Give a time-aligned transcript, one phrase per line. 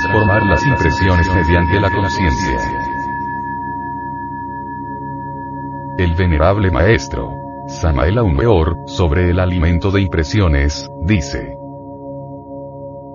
[0.00, 2.58] transformar las impresiones mediante la conciencia.
[5.98, 7.34] El venerable maestro,
[7.68, 11.54] Samael Aumeor, sobre el alimento de impresiones, dice,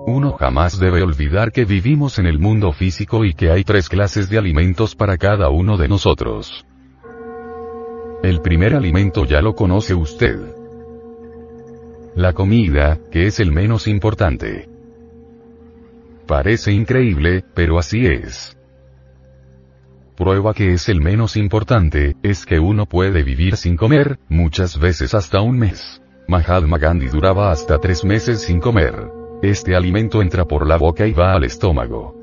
[0.06, 4.28] uno jamás debe olvidar que vivimos en el mundo físico y que hay tres clases
[4.28, 6.64] de alimentos para cada uno de nosotros.
[8.22, 10.38] El primer alimento ya lo conoce usted.
[12.14, 14.75] La comida, que es el menos importante.
[16.26, 18.56] Parece increíble, pero así es.
[20.16, 25.14] Prueba que es el menos importante, es que uno puede vivir sin comer, muchas veces
[25.14, 26.02] hasta un mes.
[26.26, 29.08] Mahatma Gandhi duraba hasta tres meses sin comer.
[29.42, 32.16] Este alimento entra por la boca y va al estómago.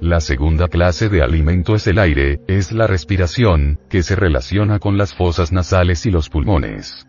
[0.00, 4.98] La segunda clase de alimento es el aire, es la respiración, que se relaciona con
[4.98, 7.06] las fosas nasales y los pulmones.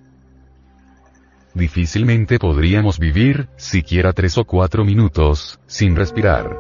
[1.53, 6.57] Difícilmente podríamos vivir, siquiera tres o cuatro minutos, sin respirar.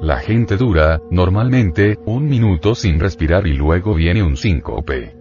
[0.00, 5.14] La gente dura, normalmente, un minuto sin respirar y luego viene un síncope.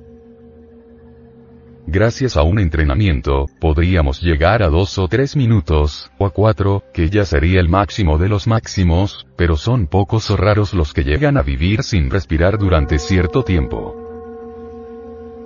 [1.85, 7.09] Gracias a un entrenamiento, podríamos llegar a dos o tres minutos, o a cuatro, que
[7.09, 11.37] ya sería el máximo de los máximos, pero son pocos o raros los que llegan
[11.37, 14.08] a vivir sin respirar durante cierto tiempo.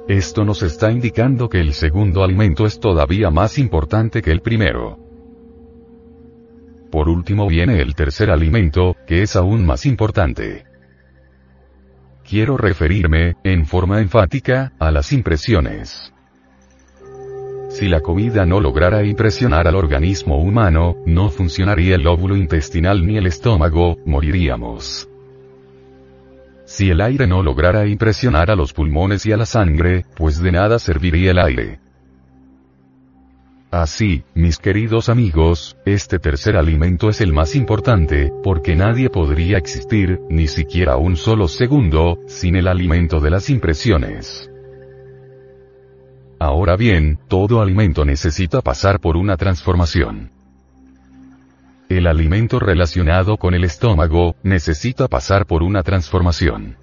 [0.08, 5.00] Esto nos está indicando que el segundo alimento es todavía más importante que el primero.
[6.92, 10.66] Por último viene el tercer alimento, que es aún más importante.
[12.28, 16.14] Quiero referirme, en forma enfática, a las impresiones.
[17.70, 23.18] Si la comida no lograra impresionar al organismo humano, no funcionaría el óvulo intestinal ni
[23.18, 25.10] el estómago, moriríamos.
[26.74, 30.52] Si el aire no lograra impresionar a los pulmones y a la sangre, pues de
[30.52, 31.80] nada serviría el aire.
[33.70, 40.20] Así, mis queridos amigos, este tercer alimento es el más importante, porque nadie podría existir,
[40.32, 44.50] ni siquiera un solo segundo, sin el alimento de las impresiones.
[46.40, 50.33] Ahora bien, todo alimento necesita pasar por una transformación.
[51.90, 56.78] El alimento relacionado con el estómago, necesita pasar por una transformación.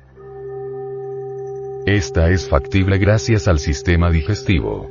[1.87, 4.91] Esta es factible gracias al sistema digestivo.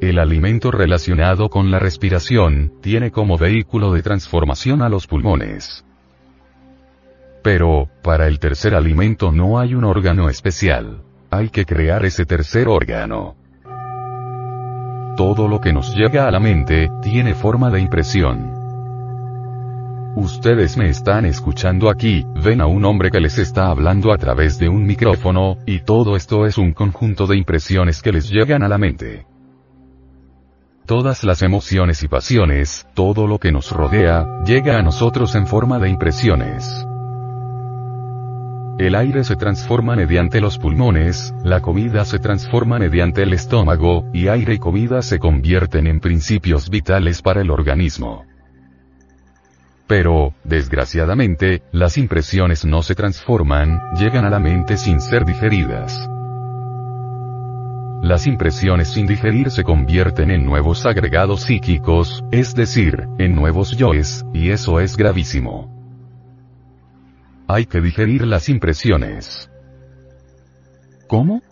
[0.00, 5.84] El alimento relacionado con la respiración, tiene como vehículo de transformación a los pulmones.
[7.42, 11.02] Pero, para el tercer alimento no hay un órgano especial.
[11.30, 13.36] Hay que crear ese tercer órgano.
[15.16, 18.62] Todo lo que nos llega a la mente, tiene forma de impresión.
[20.16, 24.58] Ustedes me están escuchando aquí, ven a un hombre que les está hablando a través
[24.58, 28.68] de un micrófono, y todo esto es un conjunto de impresiones que les llegan a
[28.68, 29.26] la mente.
[30.86, 35.78] Todas las emociones y pasiones, todo lo que nos rodea, llega a nosotros en forma
[35.78, 36.86] de impresiones.
[38.82, 44.26] El aire se transforma mediante los pulmones, la comida se transforma mediante el estómago, y
[44.26, 48.24] aire y comida se convierten en principios vitales para el organismo.
[49.86, 56.10] Pero, desgraciadamente, las impresiones no se transforman, llegan a la mente sin ser digeridas.
[58.02, 64.26] Las impresiones sin digerir se convierten en nuevos agregados psíquicos, es decir, en nuevos yoes,
[64.34, 65.81] y eso es gravísimo.
[67.52, 69.50] Hay que digerir las impresiones.
[71.06, 71.42] ¿Cómo?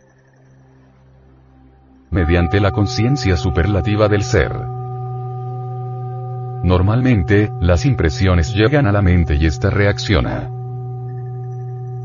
[2.11, 4.51] Mediante la conciencia superlativa del ser.
[6.65, 10.51] Normalmente, las impresiones llegan a la mente y ésta reacciona.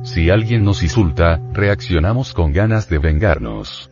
[0.03, 3.89] Si alguien nos insulta, reaccionamos con ganas de vengarnos.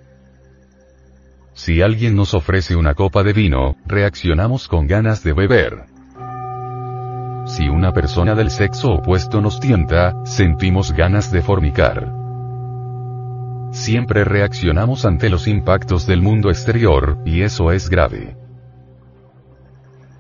[1.53, 5.93] Si alguien nos ofrece una copa de vino, reaccionamos con ganas de beber.
[7.46, 12.14] Si una persona del sexo opuesto nos tienta, sentimos ganas de fornicar.
[13.72, 18.38] Siempre reaccionamos ante los impactos del mundo exterior, y eso es grave.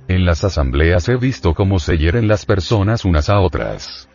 [0.07, 4.09] En las asambleas he visto cómo se hieren las personas unas a otras.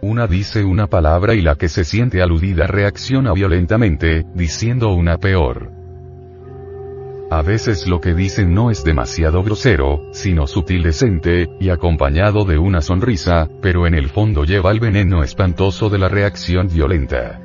[0.00, 5.79] Una dice una palabra y la que se siente aludida reacciona violentamente, diciendo una peor.
[7.30, 12.58] A veces lo que dicen no es demasiado grosero, sino sutil decente, y acompañado de
[12.58, 17.40] una sonrisa, pero en el fondo lleva el veneno espantoso de la reacción violenta.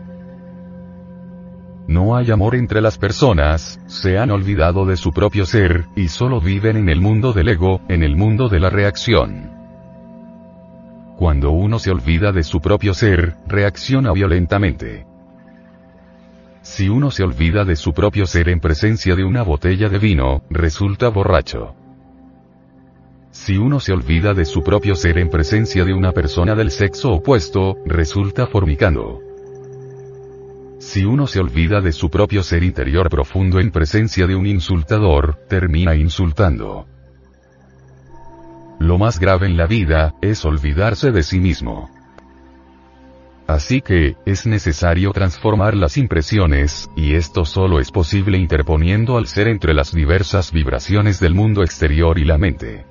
[1.87, 6.41] No hay amor entre las personas, se han olvidado de su propio ser, y solo
[6.41, 9.51] viven en el mundo del ego, en el mundo de la reacción.
[11.15, 15.05] Cuando uno se olvida de su propio ser, reacciona violentamente.
[16.65, 20.41] Si uno se olvida de su propio ser en presencia de una botella de vino,
[20.49, 21.75] resulta borracho.
[23.29, 27.13] Si uno se olvida de su propio ser en presencia de una persona del sexo
[27.13, 29.19] opuesto, resulta fornicando.
[30.79, 35.37] Si uno se olvida de su propio ser interior profundo en presencia de un insultador,
[35.47, 36.87] termina insultando.
[38.79, 41.94] Lo más grave en la vida, es olvidarse de sí mismo.
[43.47, 49.47] Así que, es necesario transformar las impresiones, y esto solo es posible interponiendo al ser
[49.47, 52.85] entre las diversas vibraciones del mundo exterior y la mente.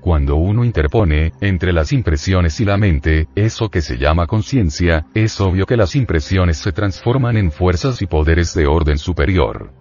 [0.00, 5.40] Cuando uno interpone, entre las impresiones y la mente, eso que se llama conciencia, es
[5.40, 9.72] obvio que las impresiones se transforman en fuerzas y poderes de orden superior.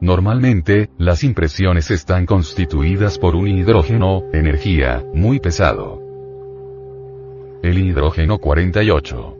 [0.00, 6.03] Normalmente, las impresiones están constituidas por un hidrógeno, energía, muy pesado.
[7.64, 9.38] El hidrógeno 48.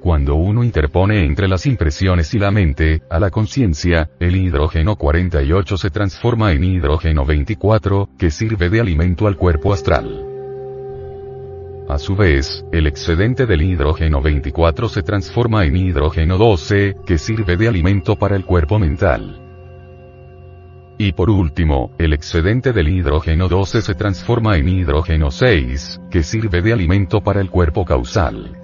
[0.00, 5.76] Cuando uno interpone entre las impresiones y la mente, a la conciencia, el hidrógeno 48
[5.76, 10.26] se transforma en hidrógeno 24, que sirve de alimento al cuerpo astral.
[11.88, 17.56] A su vez, el excedente del hidrógeno 24 se transforma en hidrógeno 12, que sirve
[17.56, 19.45] de alimento para el cuerpo mental.
[20.98, 26.62] Y por último, el excedente del hidrógeno 12 se transforma en hidrógeno 6, que sirve
[26.62, 28.56] de alimento para el cuerpo causal.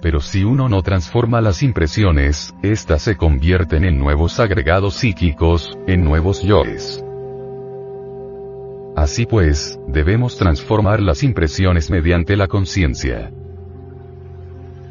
[0.00, 6.04] Pero si uno no transforma las impresiones, éstas se convierten en nuevos agregados psíquicos, en
[6.04, 7.04] nuevos yoes.
[8.94, 13.32] Así pues, debemos transformar las impresiones mediante la conciencia.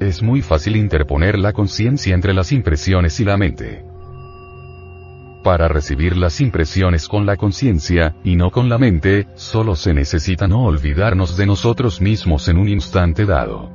[0.01, 3.96] Es muy fácil interponer la conciencia entre las impresiones y la mente.
[5.43, 10.47] Para recibir las impresiones con la conciencia, y no con la mente, solo se necesita
[10.47, 13.71] no olvidarnos de nosotros mismos en un instante dado.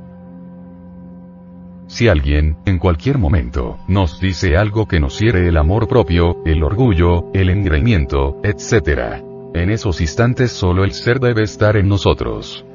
[1.87, 6.63] Si alguien, en cualquier momento, nos dice algo que nos hiere el amor propio, el
[6.63, 9.21] orgullo, el engreimiento, etc.
[9.53, 12.65] En esos instantes solo el ser debe estar en nosotros.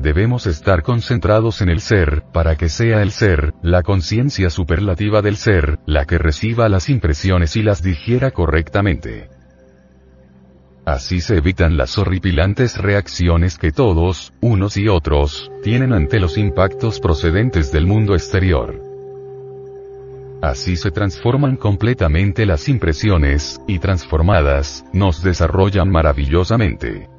[0.00, 5.36] Debemos estar concentrados en el ser, para que sea el ser, la conciencia superlativa del
[5.36, 9.28] ser, la que reciba las impresiones y las digiera correctamente.
[10.86, 17.00] Así se evitan las horripilantes reacciones que todos, unos y otros, tienen ante los impactos
[17.00, 18.80] procedentes del mundo exterior.
[20.40, 27.17] Así se transforman completamente las impresiones, y transformadas, nos desarrollan maravillosamente.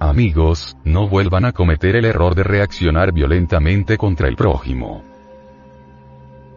[0.00, 5.02] Amigos, no vuelvan a cometer el error de reaccionar violentamente contra el prójimo.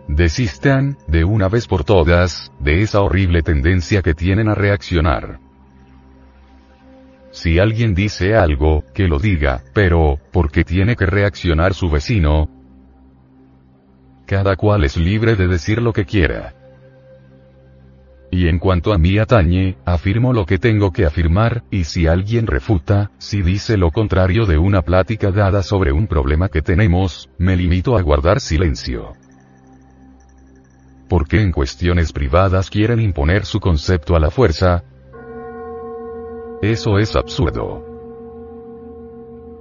[0.08, 5.40] Desistan, de una vez por todas, de esa horrible tendencia que tienen a reaccionar.
[7.32, 12.48] Si alguien dice algo, que lo diga, pero, ¿por qué tiene que reaccionar su vecino?
[14.28, 16.54] Cada cual es libre de decir lo que quiera.
[18.34, 22.48] Y en cuanto a mí atañe, afirmo lo que tengo que afirmar, y si alguien
[22.48, 27.58] refuta, si dice lo contrario de una plática dada sobre un problema que tenemos, me
[27.58, 29.18] limito a guardar silencio.
[31.10, 34.86] ¿Por qué en cuestiones privadas quieren imponer su concepto a la fuerza?
[36.62, 37.86] Eso es absurdo.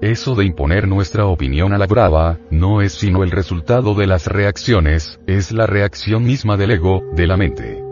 [0.00, 4.28] Eso de imponer nuestra opinión a la brava, no es sino el resultado de las
[4.28, 7.89] reacciones, es la reacción misma del ego, de la mente.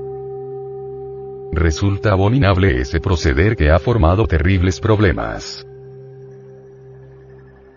[1.53, 5.67] Resulta abominable ese proceder que ha formado terribles problemas.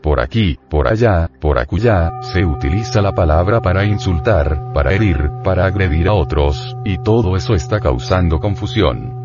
[0.02, 5.66] Por aquí, por allá, por acullá, se utiliza la palabra para insultar, para herir, para
[5.66, 9.22] agredir a otros, y todo eso está causando confusión.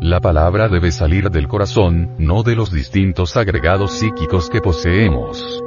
[0.00, 5.62] La palabra debe salir del corazón, no de los distintos agregados psíquicos que poseemos.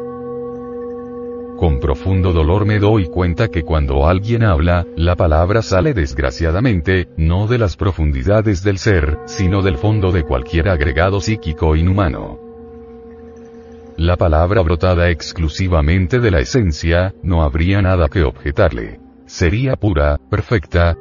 [1.57, 7.47] Con profundo dolor me doy cuenta que cuando alguien habla, la palabra sale desgraciadamente, no
[7.47, 12.39] de las profundidades del ser, sino del fondo de cualquier agregado psíquico inhumano.
[13.97, 18.99] La palabra brotada exclusivamente de la esencia, no habría nada que objetarle.
[19.25, 20.95] Sería pura, perfecta.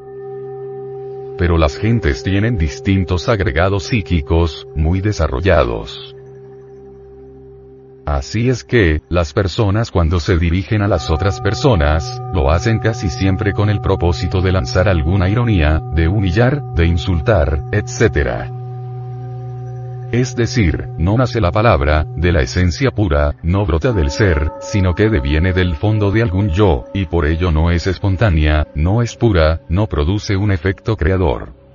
[1.36, 6.15] Pero las gentes tienen distintos agregados psíquicos, muy desarrollados.
[8.06, 13.10] Así es que, las personas cuando se dirigen a las otras personas, lo hacen casi
[13.10, 18.48] siempre con el propósito de lanzar alguna ironía, de humillar, de insultar, etc.
[20.12, 24.94] Es decir, no nace la palabra, de la esencia pura, no brota del ser, sino
[24.94, 29.16] que deviene del fondo de algún yo, y por ello no es espontánea, no es
[29.16, 31.65] pura, no produce un efecto creador.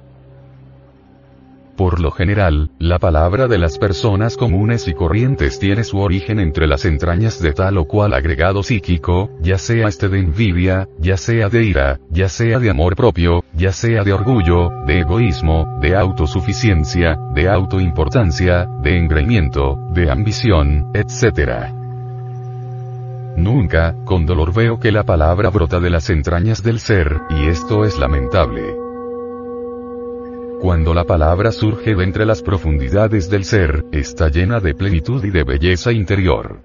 [1.81, 6.67] Por lo general, la palabra de las personas comunes y corrientes tiene su origen entre
[6.67, 11.49] las entrañas de tal o cual agregado psíquico, ya sea este de envidia, ya sea
[11.49, 17.17] de ira, ya sea de amor propio, ya sea de orgullo, de egoísmo, de autosuficiencia,
[17.33, 21.73] de autoimportancia, de engreimiento, de ambición, etc.
[23.37, 27.85] Nunca, con dolor veo que la palabra brota de las entrañas del ser, y esto
[27.85, 28.90] es lamentable.
[30.61, 35.31] Cuando la palabra surge de entre las profundidades del ser, está llena de plenitud y
[35.31, 36.61] de belleza interior.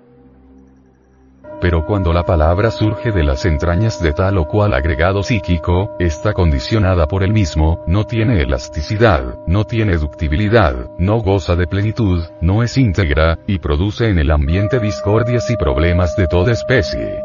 [1.63, 6.35] Pero cuando la palabra surge de las entrañas de tal o cual agregado psíquico, está
[6.35, 12.63] condicionada por el mismo, no tiene elasticidad, no tiene ductibilidad, no goza de plenitud, no
[12.63, 17.23] es íntegra, y produce en el ambiente discordias y problemas de toda especie.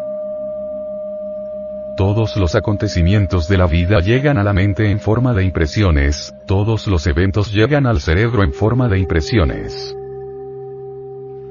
[2.01, 6.87] Todos los acontecimientos de la vida llegan a la mente en forma de impresiones, todos
[6.87, 9.95] los eventos llegan al cerebro en forma de impresiones.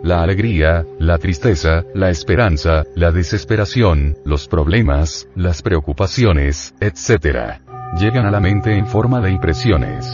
[0.03, 7.61] La alegría, la tristeza, la esperanza, la desesperación, los problemas, las preocupaciones, etc.
[8.01, 10.05] Llegan a la mente en forma de impresiones.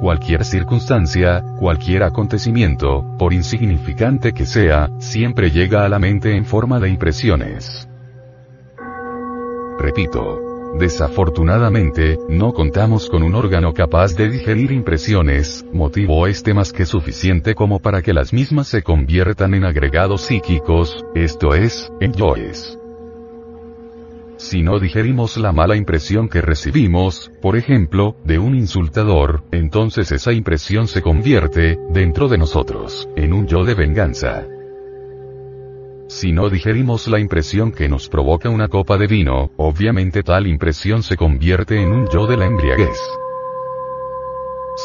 [0.00, 6.80] Cualquier circunstancia, cualquier acontecimiento, por insignificante que sea, siempre llega a la mente en forma
[6.80, 7.88] de impresiones.
[9.78, 10.44] Repito.
[10.78, 17.54] Desafortunadamente, no contamos con un órgano capaz de digerir impresiones, motivo este más que suficiente
[17.54, 22.78] como para que las mismas se conviertan en agregados psíquicos, esto es, en yoes.
[24.36, 30.32] Si no digerimos la mala impresión que recibimos, por ejemplo, de un insultador, entonces esa
[30.32, 34.46] impresión se convierte, dentro de nosotros, en un yo de venganza.
[36.08, 41.02] Si no digerimos la impresión que nos provoca una copa de vino, obviamente tal impresión
[41.02, 42.98] se convierte en un yo de la embriaguez.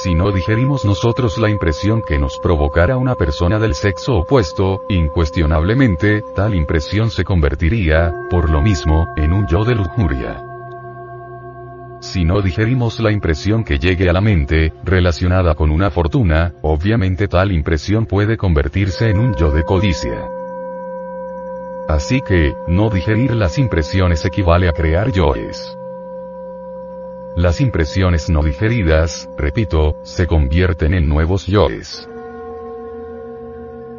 [0.03, 6.24] Si no digerimos nosotros la impresión que nos provocara una persona del sexo opuesto, incuestionablemente,
[6.36, 10.44] tal impresión se convertiría, por lo mismo, en un yo de lujuria.
[12.01, 17.30] Si no digerimos la impresión que llegue a la mente, relacionada con una fortuna, obviamente
[17.30, 20.43] tal impresión puede convertirse en un yo de codicia.
[21.88, 25.78] Así que, no digerir las impresiones equivale a crear yoes.
[27.36, 32.08] Las impresiones no digeridas, repito, se convierten en nuevos yoes.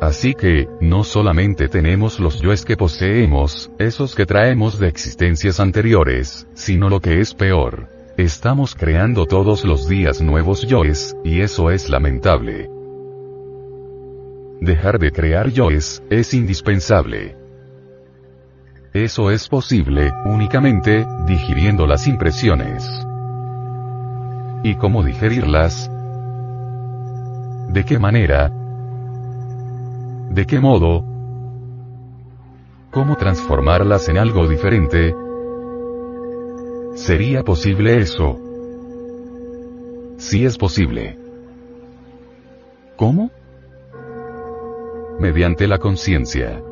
[0.00, 6.46] Así que, no solamente tenemos los yoes que poseemos, esos que traemos de existencias anteriores,
[6.54, 7.88] sino lo que es peor.
[8.16, 12.70] Estamos creando todos los días nuevos yoes, y eso es lamentable.
[14.60, 17.43] Dejar de crear yoes, es indispensable.
[18.94, 22.88] Eso es posible, únicamente, digiriendo las impresiones.
[24.62, 25.90] ¿Y cómo digerirlas?
[27.70, 28.52] ¿De qué manera?
[30.30, 31.04] ¿De qué modo?
[32.92, 35.12] ¿Cómo transformarlas en algo diferente?
[36.94, 38.38] ¿Sería posible eso?
[40.18, 41.18] Sí es posible.
[42.94, 43.32] ¿Cómo?
[45.18, 46.62] Mediante la conciencia.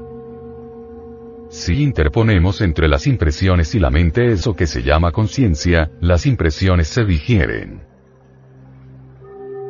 [1.52, 6.88] Si interponemos entre las impresiones y la mente eso que se llama conciencia, las impresiones
[6.88, 7.82] se digieren.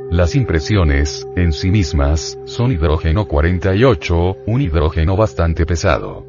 [0.09, 6.25] Las impresiones, en sí mismas, son hidrógeno 48, un hidrógeno bastante pesado.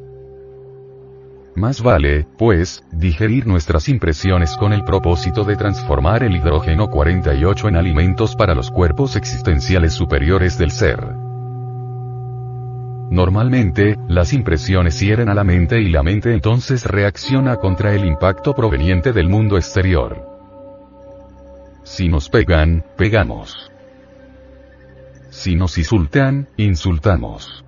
[1.54, 7.76] Más vale, pues, digerir nuestras impresiones con el propósito de transformar el hidrógeno 48 en
[7.76, 11.23] alimentos para los cuerpos existenciales superiores del ser.
[13.10, 18.54] Normalmente, las impresiones hieren a la mente y la mente entonces reacciona contra el impacto
[18.54, 20.26] proveniente del mundo exterior.
[21.84, 23.70] Si nos pegan, pegamos.
[25.30, 27.64] Si nos insultan, insultamos.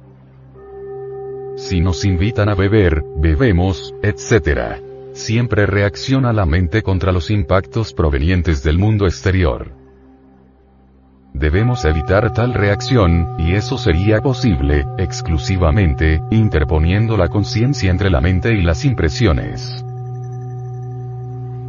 [1.57, 4.83] Si nos invitan a beber, bebemos, etc.
[5.13, 9.86] Siempre reacciona la mente contra los impactos provenientes del mundo exterior.
[11.39, 18.55] Debemos evitar tal reacción, y eso sería posible, exclusivamente, interponiendo la conciencia entre la mente
[18.55, 19.85] y las impresiones.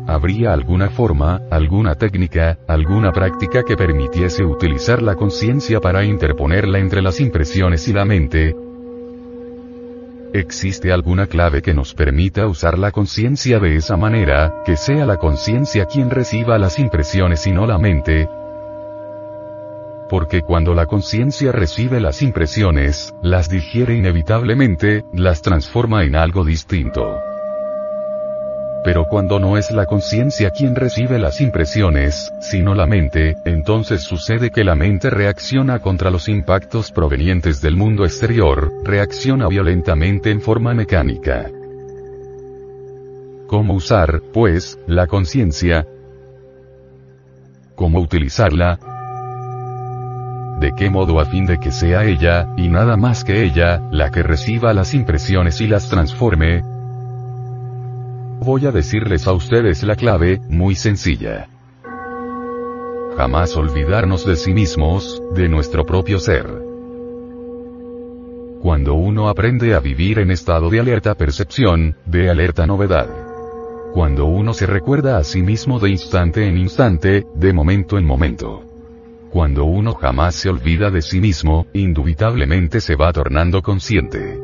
[0.07, 7.01] ¿Habría alguna forma, alguna técnica, alguna práctica que permitiese utilizar la conciencia para interponerla entre
[7.01, 8.55] las impresiones y la mente?
[10.31, 15.17] ¿Existe alguna clave que nos permita usar la conciencia de esa manera, que sea la
[15.17, 18.29] conciencia quien reciba las impresiones y no la mente?
[20.09, 27.17] Porque cuando la conciencia recibe las impresiones, las digiere inevitablemente, las transforma en algo distinto.
[28.87, 34.49] pero cuando no es la conciencia quien recibe las impresiones, sino la mente, entonces sucede
[34.49, 40.73] que la mente reacciona contra los impactos provenientes del mundo exterior, reacciona violentamente en forma
[40.73, 41.51] mecánica.
[43.47, 45.85] ¿Cómo usar, pues, la conciencia?
[47.75, 48.96] ¿Cómo utilizarla?
[50.59, 54.09] ¿De qué modo a fin de que sea ella, y nada más que ella, la
[54.09, 56.63] que reciba las impresiones y las transforme?
[58.39, 61.47] Voy a decirles a ustedes la clave, muy sencilla.
[63.17, 66.47] Jamás olvidarnos de sí mismos, de nuestro propio ser.
[68.59, 73.07] Cuando uno aprende a vivir en estado de alerta percepción, de alerta novedad.
[73.93, 78.66] Cuando uno se recuerda a sí mismo de instante en instante, de momento en momento.
[79.38, 84.39] Cuando uno jamás se olvida de sí mismo, indubitablemente se va tornando consciente.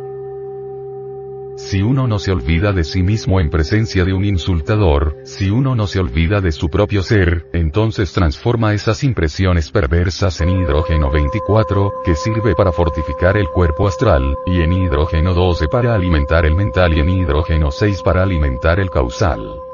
[1.58, 5.74] Si uno no se olvida de sí mismo en presencia de un insultador, si uno
[5.74, 11.92] no se olvida de su propio ser, entonces transforma esas impresiones perversas en hidrógeno 24,
[12.06, 16.96] que sirve para fortificar el cuerpo astral, y en hidrógeno 12 para alimentar el mental
[16.96, 19.73] y en hidrógeno 6 para alimentar el causal.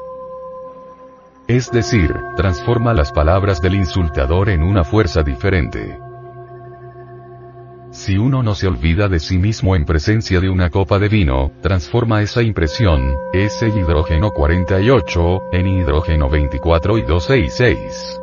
[1.50, 5.98] Es decir, transforma las palabras del insultador en una fuerza diferente.
[7.90, 11.50] Si uno no se olvida de sí mismo en presencia de una copa de vino,
[11.60, 18.20] transforma esa impresión, ese hidrógeno 48, en hidrógeno 24 y 266.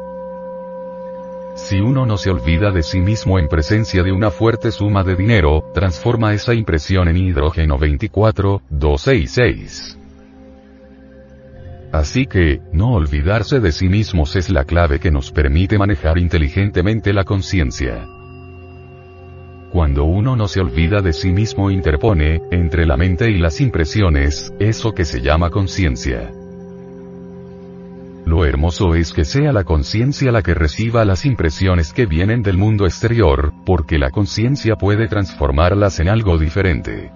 [1.55, 5.17] Si uno no se olvida de sí mismo en presencia de una fuerte suma de
[5.17, 10.06] dinero, transforma esa impresión en hidrógeno 24, 266.
[11.91, 17.13] Así que, no olvidarse de sí mismos es la clave que nos permite manejar inteligentemente
[17.13, 18.05] la conciencia.
[19.71, 24.53] Cuando uno no se olvida de sí mismo interpone, entre la mente y las impresiones,
[24.59, 26.31] eso que se llama conciencia.
[28.25, 32.57] Lo hermoso es que sea la conciencia la que reciba las impresiones que vienen del
[32.57, 37.11] mundo exterior, porque la conciencia puede transformarlas en algo diferente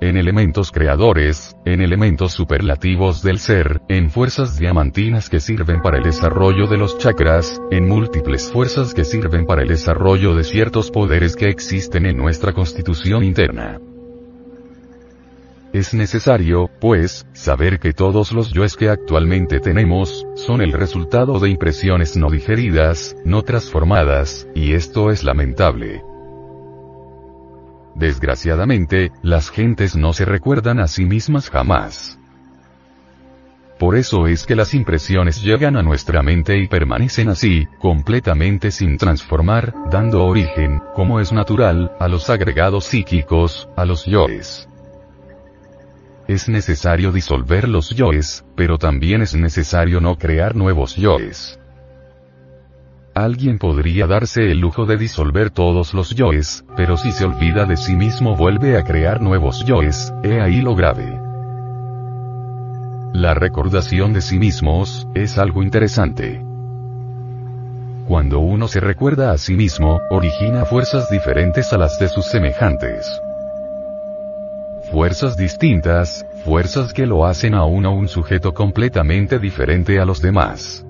[0.00, 6.04] en elementos creadores, en elementos superlativos del ser, en fuerzas diamantinas que sirven para el
[6.04, 11.36] desarrollo de los chakras, en múltiples fuerzas que sirven para el desarrollo de ciertos poderes
[11.36, 13.80] que existen en nuestra constitución interna.
[15.72, 21.50] Es necesario, pues, saber que todos los yoes que actualmente tenemos, son el resultado de
[21.50, 26.02] impresiones no digeridas, no transformadas, y esto es lamentable.
[27.96, 32.18] Desgraciadamente, las gentes no se recuerdan a sí mismas jamás.
[33.78, 38.98] Por eso es que las impresiones llegan a nuestra mente y permanecen así, completamente sin
[38.98, 44.68] transformar, dando origen, como es natural, a los agregados psíquicos, a los yoes.
[46.28, 51.58] Es necesario disolver los yoes, pero también es necesario no crear nuevos yoes.
[53.16, 57.78] Alguien podría darse el lujo de disolver todos los yoes, pero si se olvida de
[57.78, 61.18] sí mismo vuelve a crear nuevos yoes, he ahí lo grave.
[63.14, 66.44] La recordación de sí mismos, es algo interesante.
[68.06, 73.18] Cuando uno se recuerda a sí mismo, origina fuerzas diferentes a las de sus semejantes.
[74.90, 80.85] Fuerzas distintas, fuerzas que lo hacen a uno un sujeto completamente diferente a los demás.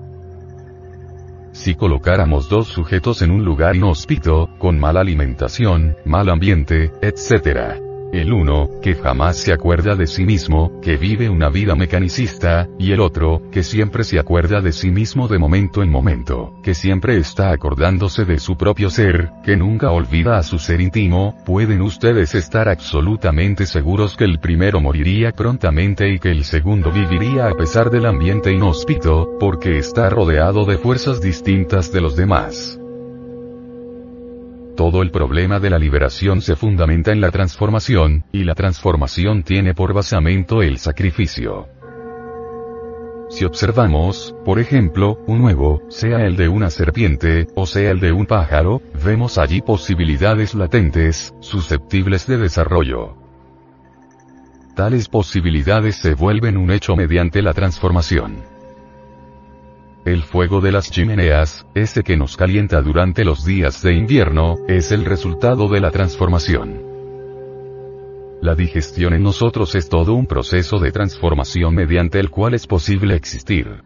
[1.51, 7.86] Si colocáramos dos sujetos en un lugar inhóspito, con mala alimentación, mal ambiente, etc.
[8.13, 12.91] El uno, que jamás se acuerda de sí mismo, que vive una vida mecanicista, y
[12.91, 17.17] el otro, que siempre se acuerda de sí mismo de momento en momento, que siempre
[17.17, 22.33] está acordándose de su propio ser, que nunca olvida a su ser íntimo, pueden ustedes
[22.33, 27.89] estar absolutamente seguros que el primero moriría prontamente y que el segundo viviría a pesar
[27.89, 32.79] del ambiente inhóspito, porque está rodeado de fuerzas distintas de los demás.
[34.77, 39.73] Todo el problema de la liberación se fundamenta en la transformación, y la transformación tiene
[39.73, 41.67] por basamento el sacrificio.
[43.27, 48.11] Si observamos, por ejemplo, un huevo, sea el de una serpiente, o sea el de
[48.11, 53.17] un pájaro, vemos allí posibilidades latentes, susceptibles de desarrollo.
[54.75, 58.56] Tales posibilidades se vuelven un hecho mediante la transformación.
[60.07, 64.93] El fuego de las chimeneas, ese que nos calienta durante los días de invierno, es
[64.93, 66.81] el resultado de la transformación.
[68.41, 73.15] La digestión en nosotros es todo un proceso de transformación mediante el cual es posible
[73.15, 73.83] existir.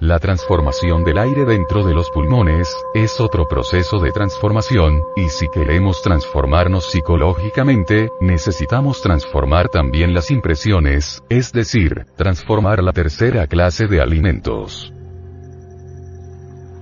[0.00, 5.48] La transformación del aire dentro de los pulmones, es otro proceso de transformación, y si
[5.48, 14.00] queremos transformarnos psicológicamente, necesitamos transformar también las impresiones, es decir, transformar la tercera clase de
[14.00, 14.92] alimentos.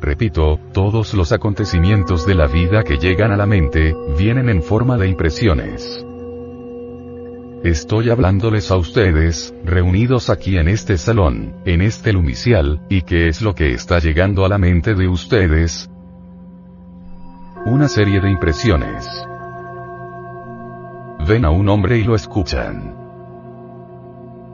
[0.01, 4.97] Repito, todos los acontecimientos de la vida que llegan a la mente, vienen en forma
[4.97, 6.05] de impresiones.
[7.65, 13.41] Estoy hablándoles a ustedes, reunidos aquí en este salón, en este lumicial, y qué es
[13.41, 15.89] lo que está llegando a la mente de ustedes.
[17.65, 19.07] Una serie de impresiones.
[21.29, 23.02] Ven a un hombre y lo escuchan.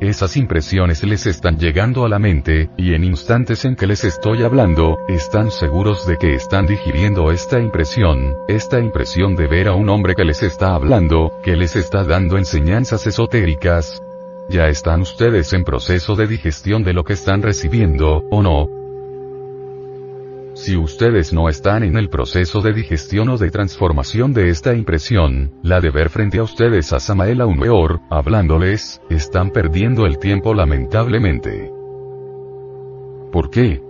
[0.01, 4.45] Esas impresiones les están llegando a la mente, y en instantes en que les estoy
[4.45, 9.89] hablando, están seguros de que están digiriendo esta impresión, esta impresión de ver a un
[9.89, 14.01] hombre que les está hablando, que les está dando enseñanzas esotéricas.
[14.49, 18.69] Ya están ustedes en proceso de digestión de lo que están recibiendo, ¿o no?
[20.59, 25.53] Si ustedes no están en el proceso de digestión o de transformación de esta impresión,
[25.63, 31.71] la de ver frente a ustedes a Samael Aumeor, hablándoles, están perdiendo el tiempo lamentablemente.
[33.31, 33.81] ¿Por qué?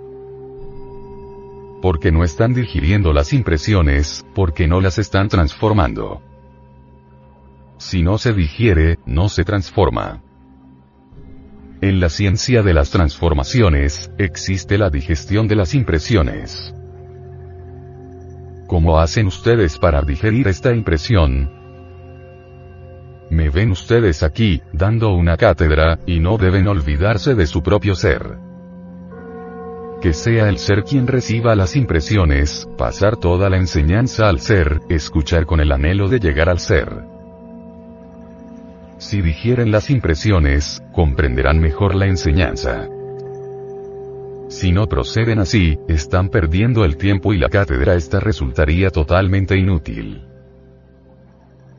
[1.81, 6.20] Porque no están digiriendo las impresiones, porque no las están transformando.
[7.78, 10.22] Si no se digiere, no se transforma.
[11.80, 16.74] En la ciencia de las transformaciones, existe la digestión de las impresiones.
[18.66, 21.48] ¿Cómo hacen ustedes para digerir esta impresión?
[23.30, 28.38] Me ven ustedes aquí, dando una cátedra, y no deben olvidarse de su propio ser.
[30.00, 35.46] Que sea el ser quien reciba las impresiones, pasar toda la enseñanza al ser, escuchar
[35.46, 37.17] con el anhelo de llegar al ser.
[38.98, 42.88] Si digieren las impresiones, comprenderán mejor la enseñanza.
[44.48, 50.24] Si no proceden así, están perdiendo el tiempo y la cátedra esta resultaría totalmente inútil.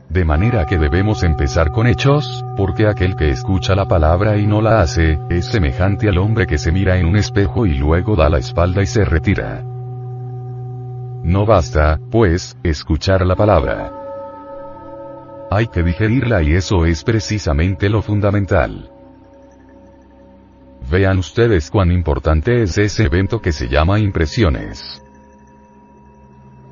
[0.08, 4.62] De manera que debemos empezar con hechos, porque aquel que escucha la palabra y no
[4.62, 8.30] la hace, es semejante al hombre que se mira en un espejo y luego da
[8.30, 9.62] la espalda y se retira.
[11.22, 13.99] No basta, pues, escuchar la palabra.
[15.52, 18.88] Hay que digerirla y eso es precisamente lo fundamental.
[20.88, 25.02] Vean ustedes cuán importante es ese evento que se llama impresiones.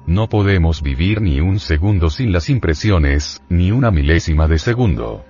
[0.06, 5.24] No podemos vivir ni un segundo sin las impresiones, ni una milésima de segundo.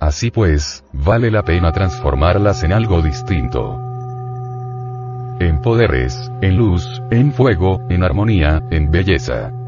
[0.00, 3.78] Así pues, vale la pena transformarlas en algo distinto.
[5.38, 9.59] En poderes, en luz, en fuego, en armonía, en belleza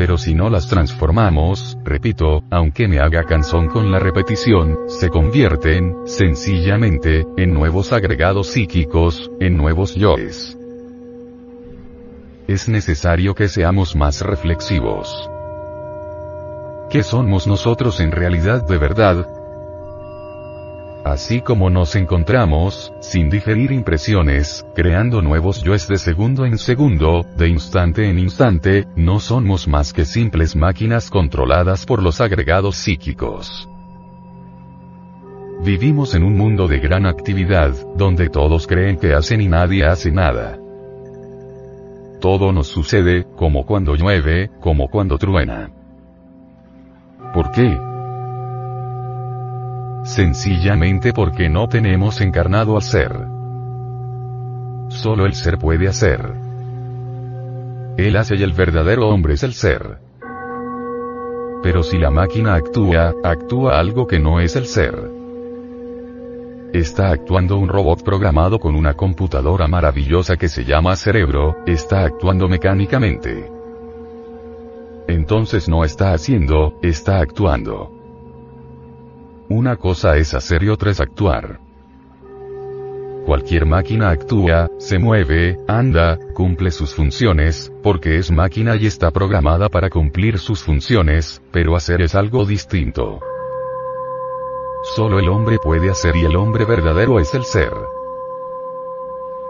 [0.00, 5.94] pero si no las transformamos, repito, aunque me haga cansón con la repetición, se convierten,
[6.06, 10.56] sencillamente, en nuevos agregados psíquicos, en nuevos yoes.
[12.48, 15.28] Es necesario que seamos más reflexivos.
[16.88, 19.39] ¿Qué somos nosotros en realidad de verdad?
[21.04, 27.48] Así como nos encontramos, sin digerir impresiones, creando nuevos yoes de segundo en segundo, de
[27.48, 33.66] instante en instante, no somos más que simples máquinas controladas por los agregados psíquicos.
[35.64, 40.10] Vivimos en un mundo de gran actividad, donde todos creen que hacen y nadie hace
[40.10, 40.58] nada.
[42.20, 45.70] Todo nos sucede, como cuando llueve, como cuando truena.
[47.32, 47.89] ¿Por qué?
[50.04, 53.12] Sencillamente porque no tenemos encarnado al ser.
[54.88, 56.34] Solo el ser puede hacer.
[57.96, 59.98] Él hace y el verdadero hombre es el ser.
[61.62, 65.10] Pero si la máquina actúa, actúa algo que no es el ser.
[66.72, 72.48] Está actuando un robot programado con una computadora maravillosa que se llama cerebro, está actuando
[72.48, 73.50] mecánicamente.
[75.08, 77.99] Entonces no está haciendo, está actuando.
[79.50, 81.58] Una cosa es hacer y otra es actuar.
[83.26, 89.68] Cualquier máquina actúa, se mueve, anda, cumple sus funciones, porque es máquina y está programada
[89.68, 93.18] para cumplir sus funciones, pero hacer es algo distinto.
[94.94, 97.72] Solo el hombre puede hacer y el hombre verdadero es el ser.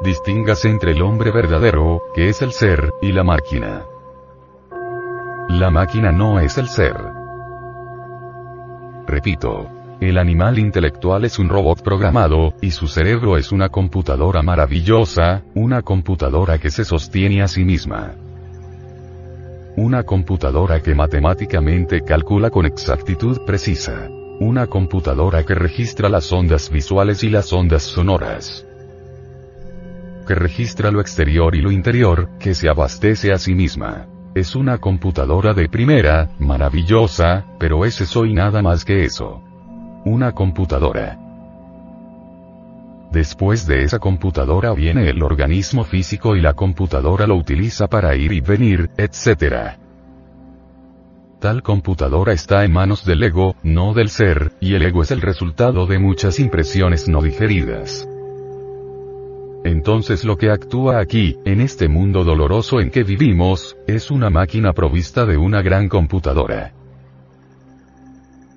[0.01, 3.85] Distíngase entre el hombre verdadero, que es el ser, y la máquina.
[5.51, 6.97] La máquina no es el ser.
[9.07, 9.69] Repito,
[10.01, 15.83] el animal intelectual es un robot programado, y su cerebro es una computadora maravillosa, una
[15.83, 18.15] computadora que se sostiene a sí misma.
[19.77, 24.09] Una computadora que matemáticamente calcula con exactitud precisa.
[24.41, 28.67] Una computadora que registra las ondas visuales y las ondas sonoras.
[30.27, 34.07] Que registra lo exterior y lo interior, que se abastece a sí misma.
[34.35, 39.43] Es una computadora de primera, maravillosa, pero es eso y nada más que eso.
[40.05, 41.19] Una computadora.
[43.13, 48.33] Después de esa computadora viene el organismo físico y la computadora lo utiliza para ir
[48.33, 49.77] y venir, etc.
[51.39, 55.21] Tal computadora está en manos del ego, no del ser, y el ego es el
[55.21, 58.09] resultado de muchas impresiones no digeridas.
[59.65, 64.73] Entonces lo que actúa aquí, en este mundo doloroso en que vivimos, es una máquina
[64.73, 66.73] provista de una gran computadora.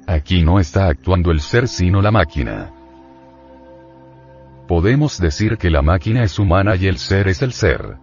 [0.06, 2.72] Aquí no está actuando el ser sino la máquina.
[4.68, 7.98] Podemos decir que la máquina es humana y el ser es el ser.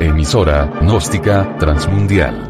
[0.00, 2.49] Emisora, gnóstica, transmundial.